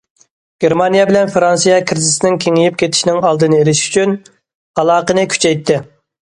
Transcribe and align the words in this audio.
گېرمانىيە 0.63 1.01
بىلەن 1.09 1.27
فىرانسىيە 1.35 1.75
كىرىزىسنىڭ 1.91 2.37
كېڭىيىپ 2.45 2.79
كېتىشىنىڭ 2.85 3.19
ئالدىنى 3.29 3.61
ئېلىش 3.61 3.83
ئۈچۈن، 3.85 4.17
ئالاقىنى 4.83 5.29
كۈچەيتتى. 5.37 5.79